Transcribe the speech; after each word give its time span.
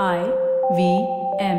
I 0.00 0.20
V 0.76 0.82
M. 1.38 1.58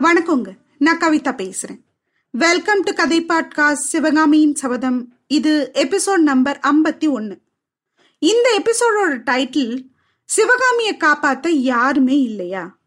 வணக்கங்க. 0.00 0.50
நான் 0.78 0.98
கவிதா 0.98 1.32
பேசுறேன். 1.40 1.80
வெல்கம் 2.30 2.82
டு 2.82 2.92
கதை 2.92 3.24
பாட்காஸ்ட் 3.28 3.72
சிவகாமியின் 3.72 4.54
சபதம் 4.54 5.14
இது 5.26 5.70
எபிசோட் 5.74 6.22
நம்பர் 6.30 6.60
ஐம்பத்தி 6.62 7.10
ஒன்று 7.10 7.40
இந்த 8.18 8.62
எபிசோடோட 8.62 9.10
டைட்டில் 9.30 9.86
சிவகாமியை 10.24 10.96
காப்பாத்த 10.96 11.48
யாருமே 11.48 12.22
இல்லையா? 12.22 12.78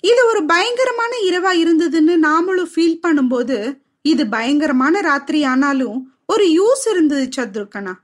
இது 0.00 0.26
ஒரு 0.26 0.44
பயங்கரமான 0.44 1.16
இரவா 1.24 1.54
இருந்ததுன்னு 1.64 2.14
நாமளும் 2.28 2.70
ஃபீல் 2.74 3.00
பண்ணும்போது 3.06 3.82
இது 4.04 4.26
பயங்கரமான 4.26 5.00
ராத்திரி 5.00 5.44
ஆனாலும் 5.44 6.14
ஒரு 6.26 6.44
யூஸ் 6.44 6.90
இருந்தது 6.90 7.28
சத்ருக்கனா. 7.36 7.94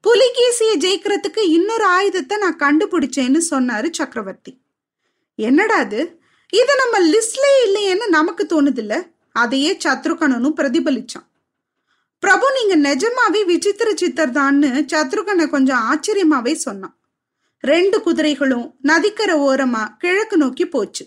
புலிகேசிய 0.00 0.70
ஜெயிக்கிறதுக்கு 0.76 1.42
இன்னொரு 1.48 1.84
ஆயுதத்தை 1.84 2.36
நான் 2.38 2.56
கண்டுபிடிச்சேன்னு 2.56 3.40
சொன்னாரு 3.50 3.88
சக்கரவர்த்தி. 3.92 4.52
என்னடா 5.34 5.76
அது 5.76 6.00
இது 6.52 6.72
நம்ம 6.76 6.96
லிஸ்ட்லயே 7.12 7.58
இல்லையேன்னு 7.66 8.06
நமக்கு 8.08 8.44
தோணுதில்ல? 8.44 8.94
அதையே 9.32 9.76
சத்ருகனனும் 9.84 10.58
பிரதிபலிச்சான். 10.60 11.26
பிரபு 12.18 12.46
நீங்க 12.56 12.74
நிஜமாவே 12.88 13.44
விசித்திர 13.44 13.94
சித்தர் 13.94 14.32
தான்னு 14.32 14.70
சத்ருகனை 14.92 15.48
கொஞ்சம் 15.48 15.82
ஆச்சரியமாவே 15.90 16.52
சொன்னான். 16.52 16.96
ரெண்டு 17.60 18.02
குதிரைகளும் 18.02 18.74
நதிக்கரை 18.80 19.36
ஓரமா 19.38 19.82
கிழக்கு 19.98 20.36
நோக்கி 20.36 20.66
போச்சு. 20.66 21.04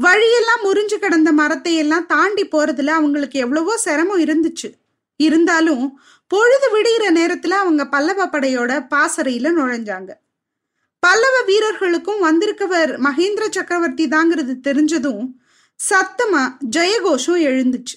வழியெல்லாம் 0.00 0.62
முறிஞ்சு 0.64 0.94
கிடந்த 0.94 1.32
மரத்தை 1.32 1.74
எல்லாம் 1.74 2.06
தாண்டி 2.06 2.44
போறதுல 2.46 2.86
அவங்களுக்கு 2.86 3.38
எவ்வளவோ 3.38 3.76
சிரமம் 3.76 4.22
இருந்துச்சு. 4.24 4.68
இருந்தாலும் 5.16 6.00
பொழுது 6.26 6.66
விடிகிற 6.74 7.04
நேரத்துல 7.18 7.48
அவங்க 7.48 7.86
பல்லவ 7.86 8.26
படையோட 8.26 8.86
பாசறையில 8.94 9.50
நுழைஞ்சாங்க. 9.58 10.10
பல்லவ 10.98 11.42
வீரர்களுக்கும் 11.46 12.22
வந்திருக்கவர் 12.22 12.92
மகேந்திர 12.98 13.44
சக்கரவர்த்தி 13.50 14.08
தாங்கிறது 14.08 14.54
தெரிஞ்சதும் 14.62 15.24
சத்தமா 15.80 16.42
ஜெயகோஷம் 16.76 17.42
எழுந்துச்சு. 17.50 17.96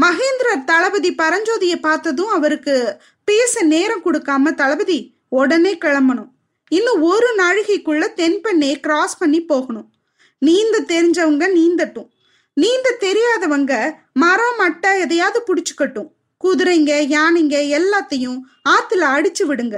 மகேந்திரர் 0.00 0.64
தளபதி 0.64 1.14
பரஞ்சோதியை 1.14 1.76
பார்த்ததும் 1.80 2.28
அவருக்கு 2.28 2.96
பேச 3.24 3.62
நேரம் 3.62 4.04
கொடுக்காம 4.04 4.54
தளபதி 4.54 5.14
உடனே 5.28 5.74
கிளம்பணும். 5.74 6.30
இன்னும் 6.68 7.02
ஒரு 7.02 7.34
நாழிகைக்குள்ள 7.38 8.04
தென்பெண்ணை 8.16 8.80
கிராஸ் 8.80 9.18
பண்ணி 9.18 9.44
போகணும். 9.44 9.92
நீந்த 10.40 10.76
தெரிஞ்சவங்க 10.80 11.44
நீந்தட்டும். 11.58 12.08
நீந்த 12.56 12.96
தெரியாதவங்க 13.00 13.72
மரம் 14.12 14.58
மட்டை 14.60 14.98
எதையாவது 14.98 15.40
புடிச்சுக்கட்டும். 15.48 16.08
குதிரைங்க 16.44 16.92
யானைங்க 17.16 17.56
எல்லாத்தையும் 17.78 18.38
ஆத்துல 18.68 19.02
அடிச்சு 19.16 19.44
விடுங்க. 19.48 19.76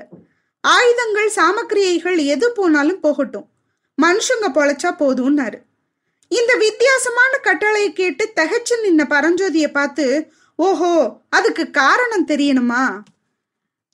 ஆயுதங்கள் 0.61 1.31
சாமக்கிரியைகள் 1.37 2.19
எது 2.25 2.53
போனாலும் 2.53 3.01
போகட்டும். 3.01 3.47
மனுஷங்க 3.99 4.47
பொழைச்சா 4.55 4.91
போதும்னாரு. 4.99 5.59
இந்த 6.29 6.55
வித்தியாசமான 6.55 7.33
கட்டளையை 7.37 7.93
கேட்டு 7.93 8.25
தகச்சு 8.37 8.75
நின்ன 8.85 9.03
பரஞ்சோதிய 9.09 9.67
பார்த்து 9.73 10.07
ஓஹோ 10.59 10.93
அதுக்கு 11.29 11.71
காரணம் 11.71 12.29
தெரியணுமா? 12.29 12.85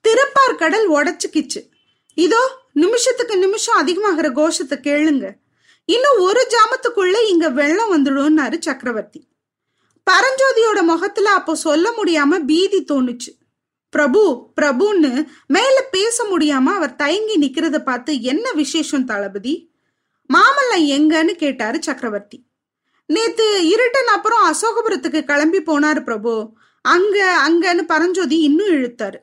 திருப்பார் 0.05 0.55
கடல் 0.57 0.89
உடச்சுக்கிச்சு. 0.91 1.61
இதோ 2.15 2.43
நிமிஷத்துக்கு 2.73 3.37
நிமிஷம் 3.39 3.81
அதிகமாகிற 3.81 4.33
கோஷத்தை 4.33 4.79
கேளுங்க. 4.79 5.27
இன்னும் 5.89 6.19
ஒரு 6.19 6.47
ஜாமத்துக்குள்ள 6.49 7.29
இங்க 7.29 7.49
வெள்ளம் 7.49 7.93
வந்துடும்னாரு 7.93 8.57
சக்கரவர்த்தி. 8.61 9.29
பரஞ்சோதியோட 10.11 10.83
முகத்துல 10.83 11.31
அப்போ 11.31 11.55
சொல்ல 11.55 11.91
முடியாம 11.91 12.45
பீதி 12.45 12.85
தோணுச்சு. 12.85 13.31
பிரபு 13.91 14.53
பிரபுன்னு 14.61 15.27
மேல 15.47 15.85
பேச 15.91 16.25
முடியாம 16.25 16.65
அவர் 16.65 16.97
தயங்கி 16.97 17.39
நிக்கிறத 17.39 17.79
பார்த்து 17.79 18.23
என்ன 18.23 18.53
விசேஷம் 18.53 19.05
தளபதி? 19.05 19.73
மாமல்லம் 20.35 20.81
எங்கன்னு 20.81 21.33
கேட்டாரு 21.35 21.83
சக்கரவர்த்தி. 21.83 22.47
நேத்து 23.07 23.47
இருட்டன் 23.71 24.11
அப்புறம் 24.11 24.45
அசோகபுரத்துக்கு 24.53 25.25
கிளம்பி 25.25 25.59
போனாரு 25.59 26.03
பிரபு. 26.03 26.53
அங்க 26.83 27.49
அங்கன்னு 27.49 27.83
பரஞ்சோதி 27.83 28.39
இன்னும் 28.41 28.73
இழுத்தாரு. 28.73 29.19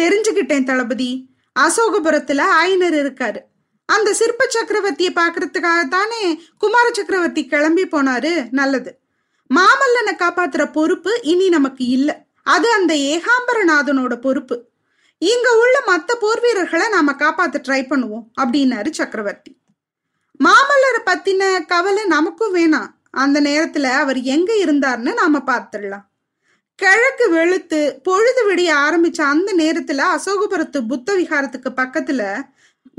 தெரிஞ்சுக்கிட்டேன் 0.00 0.64
தளபதி. 0.64 1.28
அசோகபுரத்துல 1.60 2.42
ஆயனர் 2.62 3.00
இருக்காரு. 3.04 3.48
அந்த 3.90 4.14
சிற்ப 4.14 4.48
சக்கரவர்த்தியை 4.48 5.12
பாக்குறதுக்காகத்தானே 5.20 6.38
குமார 6.58 6.90
சக்கரவர்த்தி 6.92 7.46
கிளம்பி 7.46 7.84
போனாரு? 7.86 8.46
நல்லது. 8.50 8.98
மாமல்லனை 9.54 10.12
காப்பாத்துற 10.12 10.72
பொறுப்பு 10.72 11.12
இனி 11.22 11.48
நமக்கு 11.48 11.84
இல்ல. 11.86 12.24
அது 12.42 12.72
அந்த 12.72 12.94
ஏகாம்பரநாதனோட 12.94 14.14
பொறுப்பு. 14.14 14.68
இங்க 15.18 15.48
உள்ள 15.58 15.82
மத்த 15.86 16.12
போர் 16.20 16.40
வீரர்களை 16.40 16.88
நாம 16.88 17.12
காப்பாத்த 17.12 17.56
ட்ரை 17.68 17.80
பண்ணுவோம் 17.82 18.26
அப்படின்னாரு 18.40 18.90
சக்கரவர்த்தி. 18.90 19.56
மாமல்லரை 20.44 21.02
பத்தின 21.06 21.66
கவலை 21.66 22.04
நமக்கும் 22.04 22.54
வேணாம். 22.54 22.90
அந்த 23.10 23.40
நேரத்துல 23.40 23.82
அவர் 23.82 24.20
எங்க 24.20 24.52
இருந்தார்னு 24.54 25.12
நாம 25.14 25.38
பார்த்துடலாம். 25.38 26.06
கிழக்கு 26.74 27.30
வெளுத்து 27.30 28.00
பொழுது 28.02 28.54
விடிய 28.54 28.70
ஆரம்பிச்ச 28.86 29.20
அந்த 29.20 29.54
நேரத்துல 29.54 30.02
அசோகபுரத்து 30.14 30.86
புத்த 30.88 31.16
விகாரத்துக்கு 31.16 31.70
பக்கத்துல 31.76 32.42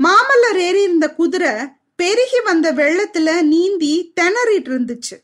மாமல்லர் 0.04 0.56
ஏறி 0.56 0.82
இருந்த 0.82 1.10
குதிரை 1.10 1.50
பெருகி 1.96 2.40
வந்த 2.40 2.72
வெள்ளத்துல 2.72 3.42
நீந்தி 3.42 4.12
திணறிட்டு 4.20 4.72
இருந்துச்சு. 4.72 5.16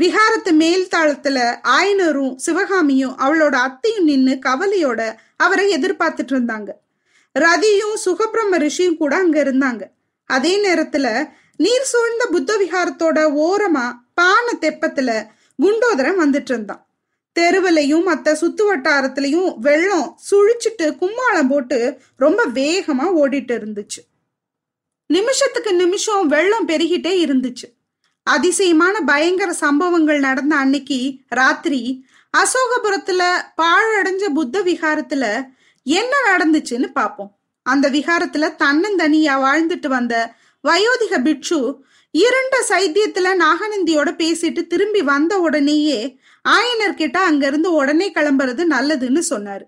விகாரத்து 0.00 0.52
மேல் 0.52 0.88
தாளத்துல 0.96 1.58
ஆயனரும் 1.62 2.34
சிவகாமியும் 2.36 3.18
அவளோட 3.18 3.54
அத்தையும் 3.54 4.04
நின்னு 4.04 4.38
கவலையோட 4.46 5.14
அவரை 5.36 5.76
எதிர்பார்த்துட்டு 5.76 6.32
இருந்தாங்க. 6.32 6.68
ரதியும் 7.38 7.96
சுகபிரம்ம 8.04 8.70
ரிஷியும் 8.70 8.96
கூட 8.96 9.16
அங்க 9.16 9.44
இருந்தாங்க. 9.44 9.82
அதே 10.26 10.68
நேரத்துல 10.68 11.28
நீர் 11.56 11.82
சூழ்ந்த 11.82 12.26
புத்த 12.26 12.56
விகாரத்தோட 12.56 13.18
ஓரமா 13.46 13.92
பான 14.14 14.52
தெப்பத்துல 14.60 15.26
குண்டோதரன் 15.62 16.20
வந்துட்டு 16.20 16.50
இருந்தான். 16.50 16.86
தெருவிலையும் 17.38 18.04
மற்ற 18.04 18.32
சுத்து 18.32 18.62
வட்டாரத்திலையும் 18.68 19.58
வெள்ளம் 19.58 20.18
சுழிச்சிட்டு 20.30 20.82
கும்மாளம் 20.82 21.48
போட்டு 21.48 22.00
ரொம்ப 22.16 22.46
வேகமா 22.46 23.06
ஓடிட்டு 23.16 23.54
இருந்துச்சு. 23.60 24.07
நிமிஷத்துக்கு 25.08 25.74
நிமிஷம் 25.74 26.26
வெள்ளம் 26.26 26.68
பெருகிட்டே 26.68 27.12
இருந்துச்சு. 27.26 27.66
அதிசயமான 28.22 29.00
பயங்கர 29.00 29.52
சம்பவங்கள் 29.52 30.18
நடந்த 30.18 30.54
அன்னைக்கு 30.56 30.98
ராத்திரி 31.28 32.06
அசோகபுரத்துல 32.36 33.22
பாழடைஞ்ச 33.56 34.24
புத்த 34.34 34.60
விகாரத்துல 34.60 35.24
என்ன 35.82 36.12
நடந்துச்சுன்னு 36.26 36.88
பார்ப்போம் 36.92 37.30
அந்த 37.62 37.90
விகாரத்துல 37.90 38.50
தன்னந்தனியா 38.62 39.34
வாழ்ந்துட்டு 39.44 39.86
வந்த 39.86 40.14
வயோதிக 40.64 41.22
பிட்சு 41.22 41.58
இரண்ட 42.18 42.54
சைத்தியத்துல 42.68 43.32
நாகநந்தியோட 43.44 44.10
பேசிட்டு 44.20 44.66
திரும்பி 44.66 45.02
வந்த 45.02 45.38
உடனேயே 45.38 46.18
ஆயனர் 46.48 46.94
கிட்ட 46.94 47.18
அங்கிருந்து 47.20 47.72
உடனே 47.72 48.12
கிளம்புறது 48.12 48.62
நல்லதுன்னு 48.70 49.22
சொன்னாரு. 49.30 49.66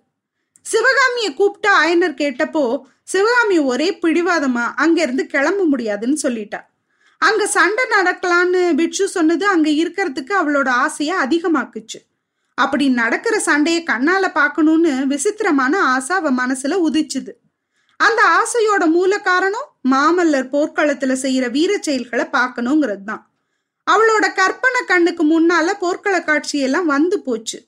சிவகாமிய 0.65 1.35
கூப்பிட்டு 1.35 1.71
ஆயனர் 1.83 2.21
கேட்டப்போ 2.23 2.83
சிவகாமி 3.03 3.59
ஒரே 3.59 3.99
பிடிவாதமா? 4.03 4.75
அங்க 4.75 5.03
இருந்து 5.03 5.27
கிளம்ப 5.27 5.65
முடியாதுன்னு 5.65 6.19
சொல்லிட்டா. 6.23 6.61
அங்க 7.19 7.47
சண்டை 7.47 7.85
நடக்கலான்னு 7.91 8.75
பிட்சு 8.75 9.09
சொன்னது 9.09 9.47
அங்க 9.47 9.71
இருக்கிறதுக்கு 9.71 10.33
அவளோட 10.41 10.69
ஆசைய 10.85 11.11
அதிகமாக்குச்சு. 11.25 11.99
அப்படி 12.55 12.89
நடக்கிற 12.89 13.39
சண்டையை 13.39 13.83
கண்ணால 13.83 14.33
பார்க்கணும்னு 14.33 15.07
விசித்திரமான 15.07 15.83
ஆசை 15.85 16.17
அவ 16.17 16.31
மனசுல 16.31 16.79
உதிச்சுது. 16.89 17.33
அந்த 17.97 18.21
ஆசையோட 18.41 18.87
மூல 18.87 19.19
காரணம் 19.19 19.69
மாமல்லர் 19.91 20.49
போர்க்களத்துல 20.53 21.13
செய்யற 21.25 21.51
வீர 21.51 21.79
செயல்களை 21.79 22.25
பார்க்கணுங்கிறது 22.33 23.05
தான் 23.05 23.31
அவளோட 23.87 24.35
கற்பனை 24.35 24.81
கண்ணுக்கு 24.87 25.25
முன்னால 25.25 25.73
போர்க்கள 25.79 26.17
காட்சியெல்லாம் 26.19 26.89
வந்து 26.95 27.21
போச்சு. 27.21 27.59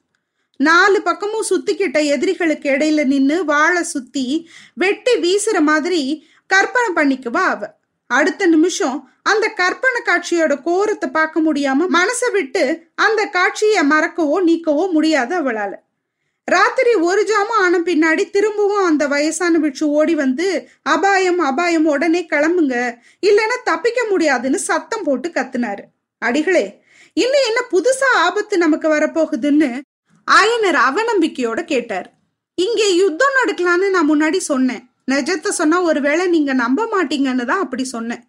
நாலு 0.68 0.98
பக்கமும் 1.02 1.48
சுத்திக்கிட்ட 1.50 1.98
எதிரிகளுக்கு 2.14 2.68
இடையில 2.70 3.04
நின்னு 3.12 3.36
வாழை 3.44 3.82
சுத்தி 3.92 4.26
வெட்டி 4.74 5.14
வீசுற 5.24 5.58
மாதிரி 5.70 6.02
கற்பனை 6.50 6.90
பண்ணிக்குவா 6.96 7.44
அவ. 7.52 7.62
அடுத்த 8.10 8.46
நிமிஷம் 8.46 8.98
அந்த 9.30 9.46
கற்பனை 9.60 10.00
காட்சியோட 10.06 10.54
கோரத்தை 10.66 11.08
பார்க்க 11.12 11.44
முடியாம 11.46 11.86
மனசை 11.96 12.28
விட்டு 12.32 12.64
அந்த 13.06 13.20
காட்சியை 13.36 13.82
மறக்கவோ 13.92 14.36
நீக்கவோ 14.48 14.84
முடியாது 14.90 15.34
அவளால. 15.40 15.72
ராத்திரி 16.48 16.92
ஒரு 17.08 17.22
ஜாமம் 17.22 17.60
ஆன 17.64 17.78
பின்னாடி 17.88 18.24
திரும்பவும் 18.30 18.86
அந்த 18.86 19.04
வயசான 19.12 19.58
பிட்சு 19.58 19.84
ஓடி 19.98 20.14
வந்து 20.14 20.46
அபாயம் 20.94 21.40
அபாயம் 21.50 21.86
உடனே 21.94 22.22
கிளம்புங்க. 22.32 22.74
இல்லைன்னா 23.28 23.56
தப்பிக்க 23.64 24.00
முடியாதுன்னு 24.10 24.60
சத்தம் 24.68 25.06
போட்டு 25.08 25.28
கத்துனாரு. 25.28 25.84
அடிகளே 26.22 26.66
இன்னும் 27.16 27.46
என்ன 27.48 27.60
புதுசா 27.72 28.10
ஆபத்து 28.26 28.56
நமக்கு 28.64 28.88
வரப்போகுதுன்னு 28.88 29.70
ஆயனர் 30.28 30.78
அவநம்பிக்கையோட 30.88 31.64
கேட்டார். 31.64 32.08
இங்கே 32.54 32.96
யுத்தம் 32.96 33.36
நடக்கலான்னு 33.40 33.90
நான் 33.90 34.10
முன்னாடி 34.10 34.36
சொன்னேன். 34.36 34.82
நிஜத்தை 35.10 35.48
சொன்னா 35.48 35.82
ஒருவேளை 35.82 36.26
நீங்க 36.26 36.52
நம்ப 36.52 36.84
மாட்டீங்கன்னு 36.92 37.44
தான் 37.44 37.62
அப்படி 37.64 37.84
சொன்னேன். 37.84 38.22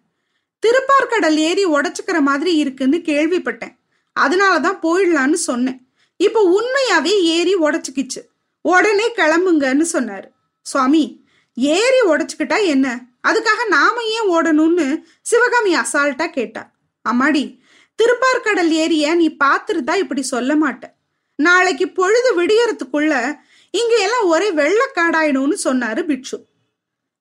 திருப்பார்கடல் 0.62 1.36
ஏறி 1.36 1.64
உடச்சுக்கிற 1.66 2.20
மாதிரி 2.20 2.56
இருக்குன்னு 2.56 2.96
கேள்விப்பட்டேன். 2.96 3.74
அதனாலதான் 4.16 4.78
போயிடலான்னு 4.82 5.38
சொன்னேன். 5.50 5.78
இப்போ 6.16 6.40
உண்மையாவே 6.58 7.14
ஏறி 7.36 7.54
உடச்சுக்கிச்சு. 7.56 8.20
உடனே 8.60 9.06
கிளம்புங்கன்னு 9.12 9.86
சொன்னாரு. 9.92 10.28
சுவாமி 10.62 11.26
ஏறி 11.56 12.00
உடச்சுக்கிட்டா 12.12 12.58
என்ன? 12.66 12.86
அதுக்காக 13.28 13.60
நாம 13.68 13.96
ஏன் 14.16 14.30
ஓடணும்னு 14.30 14.86
சிவகாமி 15.22 15.76
அசால்ட்டா 15.76 16.26
கேட்டா. 16.26 16.62
அம்மாடி 17.04 17.44
திருப்பார்கடல் 17.98 18.70
ஏரிய 18.82 19.14
நீ 19.14 19.36
பார்த்துருந்தா 19.44 19.94
இப்படி 19.94 20.22
சொல்ல 20.22 20.54
மாட்ட. 20.54 20.84
நாளைக்கு 21.38 21.88
பொழுது 21.88 22.30
விடியறதுக்குள்ள 22.40 23.14
இங்க 23.70 23.94
எல்லாம் 23.96 24.26
ஒரே 24.26 24.50
வெள்ளக்காடாயிடும்னு 24.50 25.56
சொன்னாரு 25.64 26.02
பிட்சு 26.04 26.36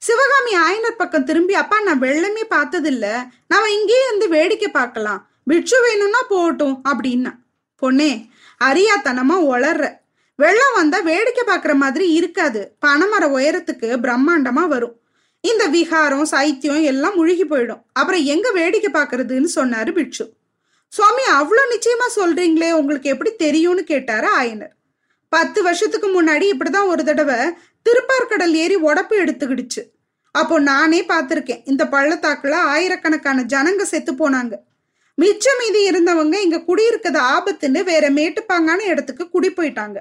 சிவகாமி 0.02 0.54
ஆயனர் 0.58 0.98
பக்கம் 0.98 1.24
திரும்பி 1.24 1.54
அப்பா 1.54 1.82
நான் 1.82 2.02
வெள்ளமே 2.02 2.44
பார்த்ததில்ல. 2.50 3.06
நாம 3.48 3.70
இங்கேயே 3.72 4.04
இருந்து 4.08 4.30
வேடிக்கை 4.30 4.70
பார்க்கலாம். 4.72 5.30
பிட்சு 5.44 5.82
வேணும்னா 5.82 6.22
போகட்டும் 6.30 6.84
அப்படின்னா. 6.90 7.32
பொண்ணே 7.82 8.30
அரியாத்தனமா 8.64 9.38
ஒளர்ற 9.52 9.86
வெள்ளம் 10.36 10.76
வந்தா 10.76 11.00
வேடிக்கை 11.00 11.44
பார்க்குற 11.48 11.74
மாதிரி 11.76 12.14
இருக்காது. 12.14 12.76
பனைமர 12.86 13.24
உயரத்துக்கு 13.38 13.90
பிரம்மாண்டமா 14.06 14.68
வரும். 14.68 15.00
இந்த 15.42 15.66
விகாரம் 15.66 16.28
சைத்தியம் 16.32 16.84
எல்லாம் 16.84 17.16
முழுகி 17.16 17.46
போயிடும். 17.46 17.82
அப்புறம் 17.94 18.24
எங்க 18.24 18.52
வேடிக்கை 18.52 19.02
பார்க்கறதுன்னு 19.02 19.50
சொன்னாரு 19.56 19.92
பிட்சு 19.92 20.34
சுவாமி 20.94 21.24
அவ்வளோ 21.38 21.64
நிச்சயமா 21.74 22.08
சொல்றீங்களே 22.16 22.70
உங்களுக்கு 22.80 23.08
எப்படி 23.14 23.32
தெரியும்னு 23.44 23.84
கேட்டாரு 23.92 24.28
ஆயனர். 24.40 24.74
பத்து 25.32 25.60
வருஷத்துக்கு 25.68 26.08
முன்னாடி 26.16 26.46
இப்படிதான் 26.54 26.92
ஒரு 26.94 27.04
தடவை 27.10 27.38
திருப்பார்கடல் 27.86 28.54
ஏறி 28.64 28.78
உடப்பு 28.90 29.16
எடுத்துக்கிடுச்சு. 29.24 29.82
அப்போ 30.36 30.56
நானே 30.68 31.00
பார்த்துருக்கேன் 31.12 31.64
இந்த 31.72 31.84
பள்ளத்தாக்குல 31.94 32.60
ஆயிரக்கணக்கான 32.76 33.46
ஜனங்க 33.54 33.84
செத்து 33.94 34.14
போனாங்க. 34.22 34.54
மிச்சம் 35.18 35.60
மீதி 35.62 35.82
இருந்தவங்க 35.90 36.36
இங்க 36.46 36.60
குடியிருக்கிறது 36.70 37.20
ஆபத்துன்னு 37.34 37.82
வேற 37.92 38.06
மேட்டுப்பாங்கான 38.20 38.80
இடத்துக்கு 38.94 39.26
குடி 39.30 39.50
போயிட்டாங்க 39.58 39.98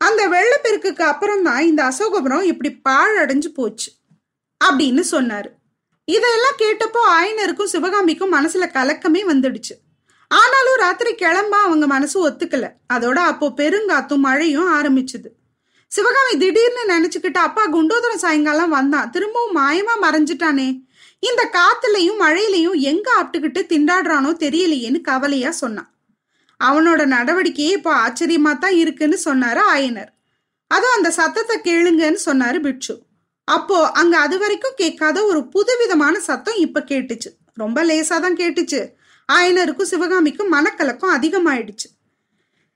அந்த 0.00 0.22
வெள்ளப்பெருக்குக்கு 0.34 1.04
அப்புறம் 1.12 1.42
தான் 1.42 1.62
இந்த 1.70 1.82
அசோகபுரம் 1.90 2.48
இப்படி 2.52 2.70
பாழடைஞ்சு 2.88 3.50
போச்சு 3.58 3.90
அப்படின்னு 4.60 5.02
சொன்னாரு. 5.14 5.50
இதெல்லாம் 6.08 6.60
கேட்டப்போ 6.62 7.00
ஆயனருக்கும் 7.18 7.72
சிவகாமிக்கும் 7.74 8.34
மனசுல 8.38 8.66
கலக்கமே 8.78 9.22
வந்துடுச்சு. 9.32 9.74
ஆனாலும் 10.40 10.80
ராத்திரி 10.82 11.10
கிளம்ப 11.22 11.54
அவங்க 11.66 11.86
மனசு 11.86 12.16
ஒத்துக்கல. 12.28 12.66
அதோட 12.94 13.18
அப்போ 13.30 13.46
பெருங்காத்தும் 13.60 14.24
மழையும் 14.26 14.70
ஆரம்பிச்சுது. 14.78 15.28
சிவகாமி 15.90 16.34
திடீர்னு 16.42 16.82
நினைச்சுக்கிட்டு 16.94 17.40
அப்பா 17.46 17.64
குண்டோதரம் 17.74 18.22
சாயங்காலம் 18.24 18.74
வந்தான் 18.78 19.10
திரும்பவும் 19.10 19.56
மாயமா 19.58 19.94
மறைஞ்சிட்டானே. 20.04 20.68
இந்த 21.28 21.42
காத்துலயும் 21.56 22.22
மழையிலையும் 22.24 22.78
எங்க 22.90 23.08
ஆப்டுக்கிட்டு 23.20 23.60
திண்டாடுறானோ 23.72 24.30
தெரியலையேன்னு 24.44 25.00
கவலையா 25.10 25.50
சொன்னான். 25.62 25.90
அவனோட 26.60 27.02
நடவடிக்கையே 27.16 27.72
இப்போ 27.78 27.92
ஆச்சரியமா 28.04 28.52
தான் 28.64 28.76
இருக்குன்னு 28.82 29.18
சொன்னாரு 29.28 29.60
ஆயனர். 29.74 30.10
அதுவும் 30.70 30.96
அந்த 30.98 31.10
சத்தத்தை 31.20 31.56
கேளுங்கன்னு 31.68 32.20
சொன்னாரு 32.28 32.58
பிட்சு. 32.60 32.94
அப்போ 33.48 33.78
அங்க 34.00 34.14
அது 34.18 34.36
வரைக்கும் 34.38 34.76
கேட்காத 34.76 35.18
ஒரு 35.30 35.40
புதுவிதமான 35.54 36.14
சத்தம் 36.28 36.58
இப்ப 36.66 36.84
கேட்டுச்சு. 36.90 37.30
ரொம்ப 37.62 37.78
லேசா 37.84 38.16
தான் 38.20 38.38
கேட்டுச்சு. 38.42 38.80
ஆயனருக்கும் 39.28 39.90
சிவகாமிக்கும் 39.92 40.52
மனக்கலக்கம் 40.52 41.14
அதிகமாயிடுச்சு. 41.16 41.88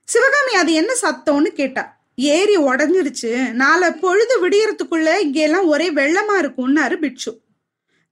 சிவகாமி 0.03 0.53
அது 0.53 0.73
என்ன 0.73 0.93
சத்தம்னு 1.01 1.47
கேட்டா 1.47 1.83
ஏரி 2.15 2.57
உடஞ்சிருச்சு. 2.57 3.51
நாளை 3.51 3.91
பொழுது 3.91 4.35
விடியறதுக்குள்ள 4.43 5.19
இங்கெல்லாம் 5.19 5.67
ஒரே 5.67 5.91
வெள்ளமா 5.91 6.35
இருக்கும்னாரு 6.41 6.95
பிட்சு 6.95 7.41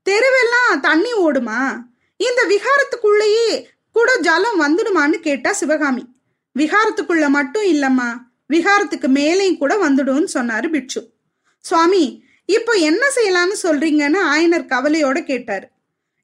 தெருவெல்லாம் 0.06 0.80
தண்ணி 0.80 1.12
ஓடுமா? 1.14 1.60
இந்த 2.18 2.42
விகாரத்துக்குள்ளேயே 2.52 3.66
கூட 3.92 4.18
ஜலம் 4.18 4.62
வந்துடுமான்னு 4.62 5.18
கேட்டா 5.20 5.52
சிவகாமி. 5.52 6.04
விகாரத்துக்குள்ள 6.56 7.28
மட்டும் 7.28 7.64
இல்லம்மா 7.64 8.10
விகாரத்துக்கு 8.54 9.08
மேலேயும் 9.20 9.58
கூட 9.58 9.76
வந்துடும்னு 9.76 10.28
சொன்னாரு 10.34 10.70
பிட்சு 10.70 11.02
சுவாமி 11.60 12.24
இப்போ 12.46 12.74
என்ன 12.74 13.04
செய்யலாம்னு 13.16 13.56
சொல்றீங்கன்னு 13.64 14.20
ஆயனர் 14.34 14.72
கவலையோட 14.74 15.24
கேட்டாரு. 15.24 15.68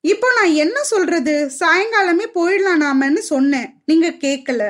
இப்போ 0.03 0.27
நான் 0.33 0.53
என்ன 0.53 0.83
சொல்றது? 0.83 1.51
சாயங்காலமே 1.59 2.25
போயிடலாம் 2.35 2.83
நாமன்னு 2.85 3.17
சொன்னேன். 3.17 3.81
நீங்க 3.85 4.07
கேட்கல 4.09 4.63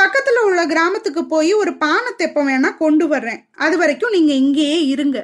பக்கத்துல 0.00 0.38
உள்ள 0.42 0.66
கிராமத்துக்கு 0.66 1.22
போய் 1.24 1.52
ஒரு 1.52 1.76
பானை 1.76 2.12
தெப்பம் 2.16 2.48
வேணா 2.48 2.76
கொண்டு 2.76 3.08
வர்றேன். 3.08 3.48
அது 3.56 3.76
வரைக்கும் 3.78 4.10
நீங்க 4.10 4.32
இங்கேயே 4.32 4.86
இருங்க. 4.86 5.18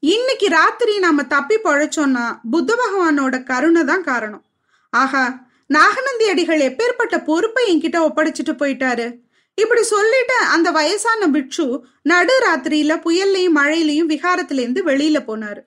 இன்னைக்கு 0.00 0.48
ராத்திரி 0.48 0.98
நாம 0.98 1.24
தப்பி 1.24 1.56
பழைச்சோம்னா 1.64 2.24
புத்த 2.50 2.70
பகவானோட 2.74 3.42
கருணை 3.42 3.84
தான் 3.84 4.02
காரணம். 4.02 4.44
ஆஹா 4.90 5.24
நாகநந்தி 5.66 6.28
அடிகள் 6.28 6.60
எப்பேற்பட்ட 6.60 7.24
பொறுப்பை 7.24 7.64
என்கிட்ட 7.72 7.98
ஒப்படைச்சிட்டு 8.08 8.54
போயிட்டாரு? 8.62 9.06
இப்படி 9.54 9.82
சொல்லிட்டு 9.82 10.36
அந்த 10.54 10.70
வயசான 10.70 11.28
பிட்சு 11.28 11.84
நடு 12.02 12.34
ராத்திரியில 12.46 12.94
புயல்லையும் 13.04 13.58
மழையிலையும் 13.60 14.10
விகாரத்திலேருந்து 14.14 14.82
வெளியில 14.90 15.20
போனாரு. 15.28 15.60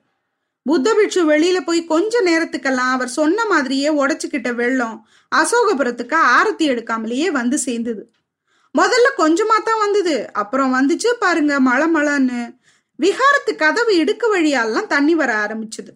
புத்த 0.64 0.94
பிட்சு 0.94 1.32
வெளியில 1.32 1.60
போய் 1.62 1.86
கொஞ்ச 1.86 2.22
நேரத்துக்கெல்லாம் 2.22 2.92
அவர் 2.96 3.08
சொன்ன 3.08 3.46
மாதிரியே 3.46 3.90
உடைச்சுக்கிட்ட 3.90 4.54
வெள்ளம் 4.54 5.08
அசோகபுரத்துக்கு 5.36 6.18
ஆரத்தி 6.38 6.66
எடுக்காமலேயே 6.72 7.28
வந்து 7.28 7.58
சேர்ந்தது. 7.58 8.12
முதல்ல 8.78 9.08
கொஞ்சமா 9.18 9.64
தான் 9.64 9.80
வந்தது. 9.80 10.34
அப்புறம் 10.34 10.74
வந்துச்சு 10.74 11.08
பாருங்க 11.20 11.60
மழை 11.60 11.88
மழைன்னு. 11.94 12.58
விகாரத்து 13.00 13.56
கதவு 13.56 13.94
இடுக்கு 13.96 14.26
வழியாலாம் 14.34 14.88
தண்ணி 14.88 15.16
வர 15.16 15.34
ஆரம்பிச்சது. 15.34 15.92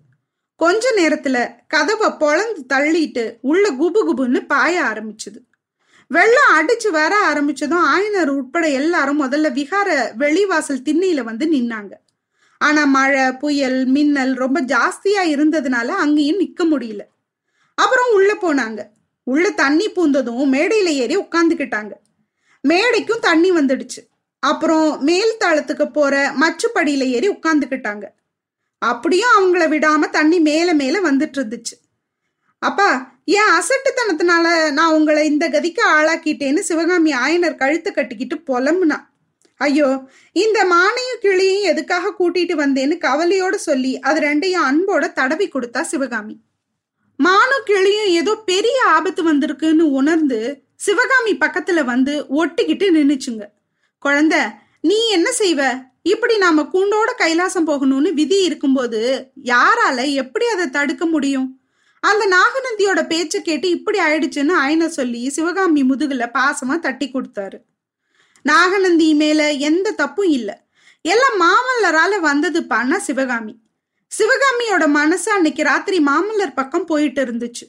கொஞ்ச 0.55 0.91
நேரத்துல 0.91 1.49
கதவை 1.67 2.09
பொழந்து 2.09 2.61
தள்ளிட்டு 2.73 3.37
உள்ள 3.41 3.71
குபு 3.71 3.99
குபுன்னு 4.07 4.45
பாய 4.45 4.81
ஆரம்பிச்சது. 4.81 5.39
வெள்ளம் 6.07 6.53
அடிச்சு 6.55 6.89
வர 6.91 7.33
ஆரம்பிச்சதும் 7.33 7.85
ஆயனர் 7.95 8.27
உட்பட 8.27 8.69
எல்லாரும் 8.69 9.21
முதல்ல 9.21 9.51
விகார 9.51 10.11
வெளிவாசல் 10.17 10.85
திண்ணையில 10.85 11.23
வந்து 11.23 11.45
நின்னாங்க. 11.45 11.91
ஆனா 12.63 12.81
மழை 12.95 13.25
புயல் 13.41 13.79
மின்னல் 13.85 14.33
ரொம்ப 14.33 14.57
ஜாஸ்தியா 14.61 15.21
இருந்ததுனால 15.33 15.89
அங்கேயும் 16.03 16.39
நிக்க 16.39 16.61
முடியல. 16.71 17.03
அப்புறம் 17.77 18.09
உள்ள 18.13 18.31
போனாங்க. 18.41 18.81
உள்ள 19.27 19.45
தண்ணி 19.61 19.87
பூந்ததும் 19.89 20.53
மேடையில 20.55 20.89
ஏறி 21.03 21.15
உட்காந்துக்கிட்டாங்க 21.17 21.93
மேடைக்கும் 22.63 23.25
தண்ணி 23.27 23.49
வந்துடுச்சு. 23.51 24.01
அப்புறம் 24.43 24.87
மேல் 25.03 25.39
தளத்துக்கு 25.39 25.85
போற 25.91 26.15
மச்சுப்படியில 26.41 27.03
ஏறி 27.15 27.29
உட்காந்துக்கிட்டாங்க 27.29 28.05
அப்படியும் 28.81 29.35
அவங்கள 29.37 29.63
விடாம 29.73 30.09
தண்ணி 30.09 30.39
மேல 30.39 30.69
மேல 30.73 30.95
வந்துட்டு 31.11 31.39
இருந்துச்சு. 31.39 31.75
அப்பா 32.59 32.89
என் 33.37 33.53
அசட்டுத்தனத்தினால 33.59 34.47
நான் 34.71 34.93
உங்களை 34.93 35.21
இந்த 35.27 35.45
கதிக்கு 35.49 35.83
ஆளாக்கிட்டேன்னு 35.95 36.67
சிவகாமி 36.69 37.11
ஆயனர் 37.25 37.61
கழுத்து 37.61 37.89
கட்டிக்கிட்டு 37.93 38.35
புலம்புனா? 38.47 38.97
ஐயோ 39.65 39.89
இந்த 40.43 40.59
மானையும் 40.71 41.21
கிளியும் 41.21 41.67
எதுக்காக 41.71 42.13
கூட்டிட்டு 42.19 42.55
வந்தேன்னு 42.61 42.95
கவலையோட 43.05 43.55
சொல்லி 43.67 43.93
அது 44.07 44.19
ரெண்டையும் 44.27 44.65
அன்போட 44.69 45.03
தடவி 45.19 45.47
கொடுத்தா 45.47 45.81
சிவகாமி. 45.91 46.35
மானும் 47.19 47.65
கிளியும் 47.65 48.11
ஏதோ 48.19 48.33
பெரிய 48.51 48.77
ஆபத்து 48.95 49.21
வந்திருக்குன்னு 49.31 49.85
உணர்ந்து 49.99 50.39
சிவகாமி 50.85 51.33
பக்கத்துல 51.43 51.79
வந்து 51.91 52.13
ஒட்டிக்கிட்டு 52.41 52.87
நின்னுச்சுங்க. 52.97 53.43
குழந்த 54.05 54.35
நீ 54.89 54.97
என்ன 55.17 55.27
செய்வ? 55.39 55.61
இப்படி 56.11 56.35
நாம 56.37 56.63
கூண்டோட 56.73 57.11
கைலாசம் 57.21 57.67
போகணும்னு 57.67 58.09
விதி 58.19 58.39
இருக்கும்போது 58.43 59.01
யாரால 59.51 59.99
எப்படி 60.21 60.45
அதை 60.53 60.65
தடுக்க 60.69 61.03
முடியும்? 61.05 61.47
அந்த 62.03 62.23
நாகநந்தியோட 62.37 63.01
பேச்சை 63.07 63.39
கேட்டு 63.41 63.67
இப்படி 63.69 63.99
ஆயிடுச்சுன்னு 63.99 64.53
ஆயன 64.63 64.89
சொல்லி 64.97 65.21
சிவகாமி 65.29 65.83
முதுகுல 65.83 66.25
பாசமா 66.37 66.75
தட்டி 66.79 67.07
கொடுத்தாரு. 67.09 67.59
நாகநந்தி 68.43 69.13
மேல 69.13 69.51
எந்த 69.51 69.91
தப்பும் 69.91 70.29
இல்ல. 70.29 70.61
எல்லாம் 71.01 71.41
மாமல்லரால 71.41 72.13
வந்ததுப்பான்னா 72.23 72.97
சிவகாமி. 72.97 73.57
சிவகாமியோட 74.11 74.87
மனசு 74.87 75.31
அன்னைக்கு 75.31 75.63
ராத்திரி 75.63 75.99
மாமல்லர் 75.99 76.53
பக்கம் 76.53 76.85
போயிட்டு 76.85 77.25
இருந்துச்சு. 77.25 77.65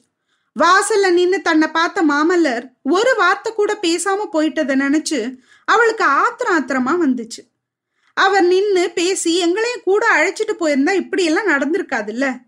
வாசல்ல 0.61 1.13
நின்னு 1.13 1.43
தன்னை 1.43 1.69
பார்த்த 1.69 2.03
மாமல்லர் 2.03 2.71
ஒரு 2.83 3.15
வார்த்தை 3.17 3.53
கூட 3.53 3.79
பேசாம 3.83 4.29
போயிட்டதை 4.33 4.75
நினைச்சு 4.75 5.39
அவளுக்கு 5.65 6.05
ஆத்திரம் 6.05 6.57
ஆத்திரமா 6.57 6.91
வந்துச்சு. 6.91 7.43
அவர் 8.15 8.45
நின்னு 8.45 8.91
பேசி 8.95 9.39
எங்களையும் 9.39 9.83
கூட 9.85 10.07
அழைச்சிட்டு 10.17 10.53
போயிருந்தா 10.61 10.93
இப்படி 10.93 11.25
எல்லாம் 11.25 11.49
நடந்திருக்காதுல்ல. 11.49 12.41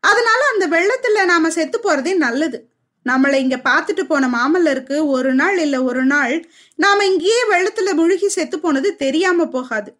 அதனால 0.00 0.40
அந்த 0.52 0.68
வெள்ளத்துல 0.68 1.24
நாம 1.24 1.50
செத்து 1.50 1.80
போறதே 1.82 2.16
நல்லது. 2.16 2.75
நம்மளை 3.06 3.34
இங்க 3.34 3.56
பார்த்துட்டு 3.56 4.02
போன 4.02 4.28
மாமல்லருக்கு 4.28 5.06
ஒரு 5.06 5.34
நாள் 5.34 5.58
இல்ல 5.58 5.82
ஒரு 5.82 6.04
நாள் 6.04 6.48
நாம 6.76 7.06
இங்கேயே 7.06 7.42
வெள்ளத்துல 7.50 7.92
முழுகி 7.92 8.28
செத்து 8.28 8.58
போனது 8.60 8.96
தெரியாம 8.96 9.46
போகாது. 9.46 9.96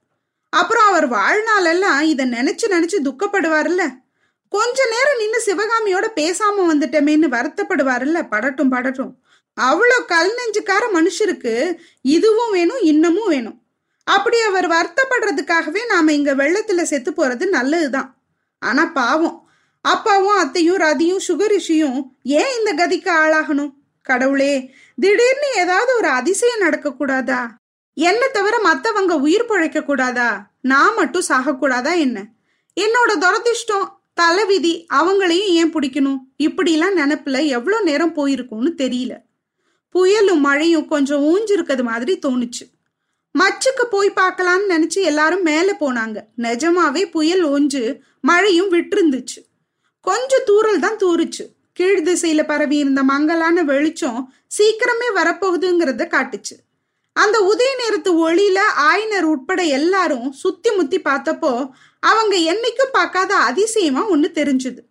அப்புறம் 0.51 0.87
அவர் 0.87 1.11
வாழ்நாளெல்லாம் 1.11 2.01
இதை 2.01 2.27
நினைச்சு 2.31 2.67
நினைச்சு 2.69 2.97
துக்கப்படுவார்ல 3.03 4.05
கொஞ்ச 4.49 4.87
நேரம் 4.87 5.19
நின்னு 5.19 5.43
சிவகாமியோட 5.47 6.07
பேசாம 6.21 6.57
வந்துட்டமேன்னு 6.73 7.29
வருத்தப்படுவாருல்ல? 7.37 8.29
படட்டும் 8.31 8.73
படட்டும். 8.73 9.13
அவ்வளோ 9.61 10.05
கல் 10.07 10.35
நெஞ்சுக்கார 10.35 10.85
மனுஷருக்கு 10.95 11.77
இதுவும் 12.01 12.51
வேணும் 12.51 12.81
இன்னமும் 12.81 13.29
வேணும். 13.29 13.63
அப்படி 14.05 14.41
அவர் 14.41 14.69
வருத்தப்படுறதுக்காகவே 14.69 15.87
நாம 15.87 16.13
இங்க 16.13 16.35
வெள்ளத்துல 16.35 16.83
செத்து 16.83 17.11
போறது 17.11 17.49
நல்லதுதான். 17.49 18.17
ஆனா 18.59 18.85
பாவம் 18.85 19.46
அப்பாவும் 19.87 20.37
அத்தையும் 20.37 20.77
ரதியும் 20.77 21.25
சுகரிஷியும் 21.29 21.99
ஏன் 22.23 22.53
இந்த 22.59 22.71
கதிக்கு 22.75 23.11
ஆளாகணும்? 23.23 23.73
கடவுளே 24.03 24.71
திடீர்னு 25.01 25.49
ஏதாவது 25.57 25.97
ஒரு 25.97 26.09
அதிசயம் 26.09 26.59
நடக்க 26.59 26.93
கூடாதா 26.93 27.55
என்ன 27.95 28.29
தவிர 28.29 28.59
மத்தவங்க 28.59 29.15
உயிர் 29.15 29.45
பழைக்க 29.45 29.83
கூடாதா 29.83 30.51
நான் 30.61 30.95
மட்டும் 30.95 31.29
சாகக்கூடாதா 31.29 31.99
என்ன? 31.99 32.27
என்னோட 32.81 33.13
துரதிஷ்டம் 33.21 33.87
தலைவிதி 34.15 34.87
அவங்களையும் 34.95 35.53
ஏன் 35.61 35.75
பிடிக்கணும்? 35.75 36.21
இப்படிலாம் 36.39 36.99
நினப்புல 36.99 37.47
எவ்வளோ 37.47 37.81
நேரம் 37.83 38.15
போயிருக்கும்னு 38.15 38.73
தெரியல. 38.77 39.15
புயலும் 39.95 40.39
மழையும் 40.39 40.89
கொஞ்சம் 40.89 41.25
ஊஞ்சிருக்கிறது 41.25 41.83
மாதிரி 41.83 42.19
தோணுச்சு. 42.27 42.65
மச்சுக்கு 43.39 43.85
போய் 43.91 44.13
பார்க்கலான்னு 44.17 44.71
நினைச்சு 44.71 45.01
எல்லாரும் 45.03 45.43
மேலே 45.43 45.73
போனாங்க. 45.81 46.19
நிஜமாவே 46.39 47.11
புயல் 47.11 47.47
ஓஞ்சு 47.49 47.99
மழையும் 48.21 48.73
விட்டுருந்துச்சு. 48.73 49.41
கொஞ்சம் 50.09 50.45
தூரல் 50.45 50.81
தான் 50.81 51.01
தூருச்சு 51.03 51.45
கீழ் 51.73 52.05
திசையில 52.09 52.43
பரவி 52.47 52.77
இருந்த 52.77 53.03
மங்கலான 53.03 53.63
வெளிச்சம் 53.63 54.21
சீக்கிரமே 54.57 55.09
வரப்போகுதுங்கிறத 55.19 56.05
காட்டுச்சு. 56.15 56.55
அந்த 57.17 57.37
உதய 57.51 57.71
நேரத்து 57.81 58.11
ஒளியில 58.23 58.59
ஆயினர் 58.91 59.25
உட்பட 59.25 59.61
எல்லாரும் 59.79 60.33
சுத்தி 60.33 60.71
முத்தி 60.71 60.99
பார்த்தப்போ 61.01 61.53
அவங்க 62.01 62.35
என்னைக்கும் 62.53 62.93
பார்க்காத 62.93 63.35
அதிசயமா 63.51 64.03
ஒண்ணு 64.11 64.29
தெரிஞ்சுது. 64.39 64.83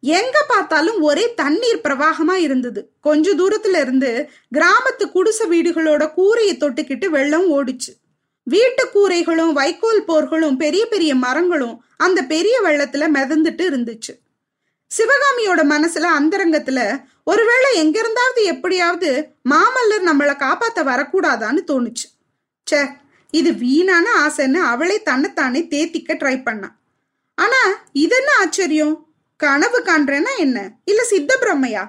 எங்க 0.00 0.36
பார்த்தாலும் 0.48 1.00
ஒரே 1.00 1.24
தண்ணீர் 1.34 1.84
பிரவாகமா 1.84 2.36
இருந்தது. 2.46 2.80
கொஞ்ச 3.00 3.34
தூரத்துல 3.34 3.80
இருந்து 3.80 4.10
கிராமத்து 4.54 5.04
குடிசை 5.12 5.46
வீடுகளோட 5.52 6.02
கூரையை 6.14 6.54
தொட்டுக்கிட்டு 6.56 7.06
வெள்ளம் 7.06 7.48
ஓடிச்சு. 7.56 7.92
வீட்டு 8.44 8.84
கூரைகளும் 8.94 9.52
வைக்கோல் 9.52 10.04
போர்களும் 10.08 10.56
பெரிய 10.56 10.86
பெரிய 10.86 11.14
மரங்களும் 11.14 11.76
அந்த 11.96 12.20
பெரிய 12.34 12.54
வெள்ளத்துல 12.64 13.06
மிதந்துட்டு 13.14 13.64
இருந்துச்சு. 13.70 14.14
சிவகாமியோட 14.96 15.60
மனசுல 15.74 16.06
அந்தரங்கத்துல 16.18 16.80
ஒருவேளை 17.24 17.76
எங்க 17.76 17.96
இருந்தாவது 18.02 18.40
எப்படியாவது 18.44 19.10
மாமல்லர் 19.50 20.04
நம்மளை 20.06 20.34
காப்பாத்த 20.36 20.80
வரக்கூடாதான்னு 20.84 21.60
தோணுச்சு. 21.66 22.06
சே 22.66 22.80
இது 23.30 23.52
வீணான 23.52 24.06
ஆசைன்னு 24.24 24.60
அவளே 24.72 25.02
தன்னைத்தானே 25.02 25.60
தேத்திக்க 25.70 26.14
ட்ரை 26.14 26.36
பண்ணான் 26.42 26.74
ஆனா 27.34 27.60
இதென்ன 27.92 28.30
ஆச்சரியம்? 28.38 28.94
கனவு 29.36 29.78
காண்றேன்னா 29.80 30.32
என்ன? 30.38 30.58
இல்ல 30.84 31.04
சித்த 31.04 31.38
பிரம்மையா 31.40 31.84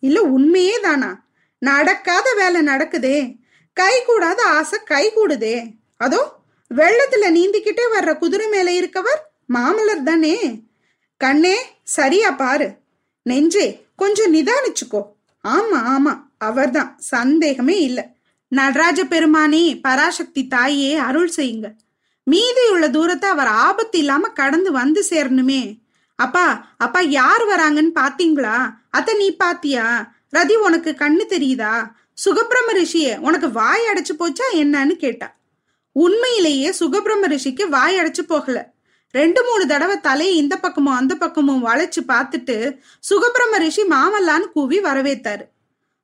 இல்ல 0.00 0.22
உண்மையே 0.22 0.80
தானா? 0.80 1.10
நடக்காத 1.58 2.34
வேலை 2.34 2.60
நடக்குதே. 2.62 3.18
கை 3.72 4.02
கூடாத 4.06 4.40
ஆசை 4.42 4.78
கை 4.84 5.04
கூடுதே. 5.16 5.56
அதோ 5.96 6.20
வெள்ளத்துல 6.70 7.26
நீந்திக்கிட்டே 7.30 7.84
வர்ற 7.92 8.18
குதிரை 8.18 8.48
மேல 8.48 8.70
இருக்கவர் 8.70 9.20
மாமல்லர் 9.52 10.02
தானே? 10.02 10.36
கண்ணே 11.16 11.56
சரியா 11.82 12.30
பாரு. 12.30 12.76
நெஞ்சே 13.22 13.84
கொஞ்சம் 13.96 14.34
நிதானிச்சுக்கோ. 14.34 15.02
ஆமா 15.44 15.78
ஆமா 15.94 16.22
அவர்தான். 16.38 16.96
சந்தேகமே 16.98 17.80
இல்ல. 17.80 18.14
நடராஜ 18.48 19.04
பெருமானே 19.04 19.80
பராசக்தி 19.80 20.46
தாயே 20.46 20.94
அருள் 20.94 21.30
செய்யுங்க. 21.36 21.72
மீதி 22.24 22.68
உள்ள 22.70 22.90
தூரத்தை 22.90 23.30
அவர் 23.30 23.46
ஆபத்து 23.46 23.98
இல்லாம 23.98 24.28
கடந்து 24.28 24.72
வந்து 24.72 25.04
சேரணுமே. 25.10 25.80
அப்பா 26.14 26.74
அப்பா 26.78 27.00
யார் 27.00 27.44
வராங்கன்னு 27.46 27.92
பாத்தீங்களா? 27.94 28.76
அத 28.90 29.14
நீ 29.14 29.36
பாத்தியா? 29.36 30.14
ரதி 30.36 30.54
உனக்கு 30.54 30.94
கண்ணு 30.98 31.24
தெரியுதா? 31.28 31.90
சுகபிரம 32.24 32.68
ரிஷிய 32.74 33.18
உனக்கு 33.18 33.52
வாய் 33.52 33.80
அடைச்சு 33.92 34.14
போச்சா 34.18 34.46
என்னன்னு 34.54 34.94
கேட்டா. 34.96 35.36
உண்மையிலேயே 35.92 36.74
சுகபிரம 36.80 37.26
ரிஷிக்கு 37.26 37.68
வாய் 37.68 37.98
அடைச்சு 37.98 38.22
போகல. 38.26 38.75
ரெண்டு 39.18 39.40
மூணு 39.48 39.64
தடவை 39.66 39.96
தலையை 40.00 40.36
இந்த 40.36 40.54
பக்கமும் 40.56 40.98
அந்த 41.00 41.14
பக்கமும் 41.14 41.66
வளைச்சு 41.66 42.00
பார்த்துட்டு 42.08 42.56
சுகபிரம 43.08 43.58
ரிஷி 43.64 43.84
மாமல்லான்னு 43.90 44.46
கூவி 44.54 44.78
வரவேத்தாரு. 44.80 45.44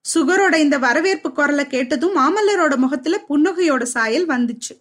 சுகரோட 0.05 0.55
இந்த 0.55 0.77
வரவேற்பு 0.79 1.29
குரலை 1.33 1.65
கேட்டதும் 1.67 2.17
மாமல்லரோட 2.17 2.75
முகத்துல 2.77 3.19
புன்னகையோட 3.29 3.83
சாயல் 3.95 4.27
வந்துச்சு. 4.27 4.75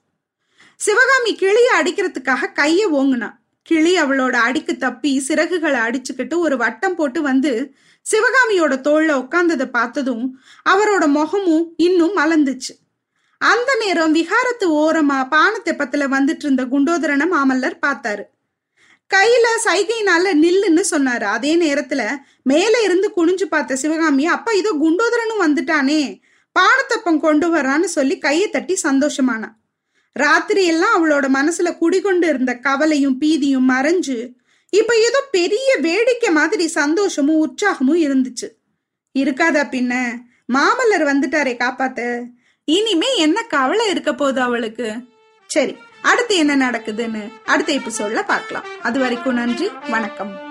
சிவகாமி 0.79 1.31
கிளிய 1.35 1.69
அடிக்கிறதுக்காக 1.79 2.51
கைய 2.59 2.81
ஓங்குனா. 2.99 3.29
கிளி 3.67 3.93
அவளோட 4.01 4.35
அடிக்கு 4.47 4.73
தப்பி 4.77 5.11
சிறகுகளை 5.27 5.79
அடிச்சுக்கிட்டு 5.87 6.35
ஒரு 6.45 6.55
வட்டம் 6.57 6.95
போட்டு 6.95 7.19
வந்து 7.21 7.51
சிவகாமியோட 8.05 8.73
தோல்ல 8.87 9.11
உட்கார்ந்ததை 9.23 9.67
பார்த்ததும் 9.77 10.23
அவரோட 10.69 11.03
முகமும் 11.17 11.65
இன்னும் 11.87 12.15
மலர்ந்துச்சு. 12.17 12.73
அந்த 13.41 13.69
நேரம் 13.79 14.15
விஹாரத்து 14.15 14.65
ஓரமா 14.81 15.19
பானத்தெப்பத்துல 15.33 16.07
வந்துட்டு 16.15 16.45
இருந்த 16.45 16.63
குண்டோதரனை 16.65 17.25
மாமல்லர் 17.33 17.77
பார்த்தாரு. 17.85 18.23
கையில 19.11 19.45
சைகையினால 19.63 20.33
நில்லுன்னு 20.43 20.83
சொன்னாரு. 20.91 21.27
அதே 21.35 21.53
நேரத்துல 21.55 22.01
மேல 22.43 22.81
இருந்து 22.81 23.07
குனிஞ்சு 23.17 23.45
பார்த்த 23.45 23.75
சிவகாமி 23.75 24.25
அப்ப 24.25 24.53
இதோ 24.53 24.71
குண்டோதரனும் 24.83 25.43
வந்துட்டானே. 25.45 26.01
பானத்தப்பம் 26.55 27.19
கொண்டு 27.19 27.47
வரான்னு 27.55 27.83
சொல்லி 27.83 28.17
கையை 28.17 28.49
தட்டி 28.49 28.77
சந்தோஷமானா. 28.83 29.49
ராத்திரி 30.15 30.65
எல்லாம் 30.65 30.95
அவளோட 30.97 31.25
மனசுல 31.33 31.77
குடிகொண்டு 31.77 32.27
இருந்த 32.27 32.53
கவலையும் 32.57 33.19
பீதியும் 33.21 33.69
மறைஞ்சு 33.69 34.17
இப்ப 34.73 34.91
ஏதோ 34.97 35.19
பெரிய 35.31 35.69
வேடிக்கை 35.81 36.29
மாதிரி 36.31 36.67
சந்தோஷமும் 36.67 37.41
உற்சாகமும் 37.43 38.01
இருந்துச்சு. 38.07 38.47
இருக்காதா 39.15 39.63
பின்ன? 39.71 39.93
மாமல்லர் 40.53 41.05
வந்துட்டாரே 41.09 41.53
காப்பாத்த. 41.55 42.01
இனிமே 42.77 43.09
என்ன 43.17 43.37
கவலை 43.43 43.85
இருக்க 43.89 44.11
போகுது 44.13 44.41
அவளுக்கு? 44.41 44.87
சரி 45.47 45.73
அடுத்து 46.01 46.33
என்ன 46.35 46.53
நடக்குதுன்னு 46.69 47.23
அடுத்த 47.45 47.73
எபிசோட்ல 47.73 48.21
பார்க்கலாம். 48.25 48.69
அது 48.81 48.99
வரைக்கும் 48.99 49.33
நன்றி 49.33 49.67
வணக்கம். 49.89 50.50